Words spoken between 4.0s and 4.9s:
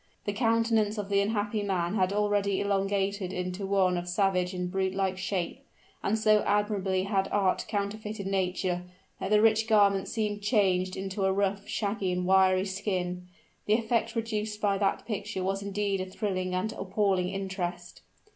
savage and